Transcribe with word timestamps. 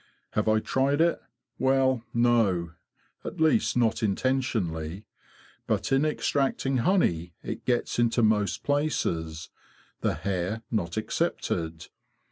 Have 0.31 0.47
I 0.47 0.57
tried 0.57 0.99
it? 0.99 1.21
Well, 1.59 2.03
no; 2.11 2.71
at 3.23 3.39
least, 3.39 3.77
not 3.77 4.01
intentionally. 4.01 5.05
But 5.67 5.91
in 5.91 6.05
extracting 6.05 6.77
honey 6.77 7.35
it 7.43 7.65
gets 7.65 7.99
into 7.99 8.23
most 8.23 8.63
places, 8.63 9.51
the 9.99 10.15
hair 10.15 10.63
not 10.71 10.97
excepted. 10.97 11.85